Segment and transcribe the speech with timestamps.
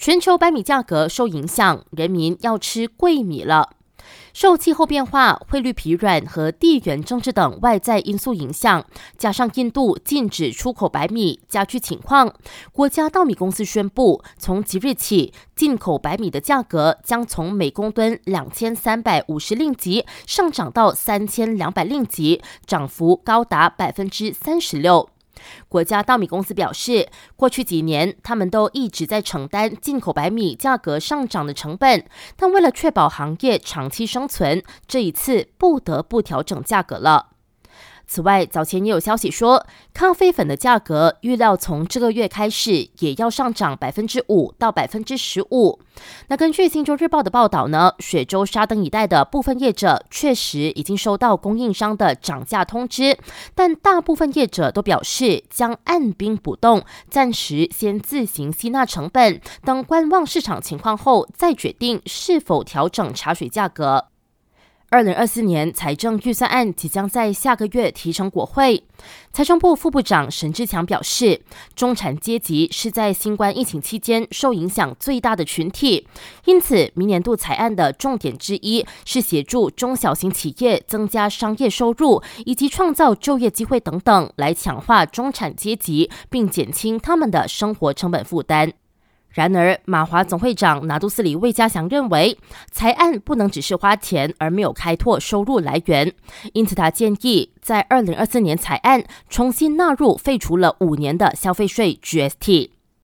[0.00, 3.68] 全球白米价格受影响，人民要吃贵米了。
[4.32, 8.82] 受气候变化、汇率疲软和地缘政治等外在因素影响，
[9.18, 12.32] 加上印度禁止出口白米，加剧情况。
[12.72, 25.10] 国家稻米公司宣布，从即日起，进口白米的价格将从每公吨两千三百五十令吉上涨到三千两百令吉，涨幅高达百分之三十六。
[25.68, 32.04] 国家稻米公司表示，过去几年他们都一直在承担进口白米价格上涨的成本，
[32.36, 37.29] 但为了确保行业长期生存，这一次不得不调整价格了。
[38.10, 39.64] 此外，早前也有消息说，
[39.94, 45.78] 咖啡粉的价格预料从这个月开始也要上涨百分之五到百分之十五。
[46.26, 53.16] 那根据《新洲日报》的报道呢，雪州沙登一带的部分业者确实已经收到供应商的涨价通知，
[53.54, 64.09] 但大部分业者都表示将按兵不动，暂时先自行吸纳成本，等观望市场情况后再决定是否调整茶水价格。
[64.92, 68.82] 二零二四年财政预算案即将在下个月提成国会。
[69.32, 71.40] 财政部副部长沈志强表示，
[71.76, 76.08] 中产阶级是在新冠疫情期间受影响最大的群体，
[76.44, 88.72] 因此明年度财案的重点之一是协助中小型企业增加商业收入以及创造就业机会等等，来强化中产阶级，并减轻他们的生活成本负担。
[89.30, 92.36] 然而，马华总会长拿督斯里魏家祥认为，
[92.72, 96.12] 财案不能只是花钱而没有开拓收入来源，
[96.52, 102.79] 因此他建议在二零二四年财案重新纳入废除了五年的消费税 GST。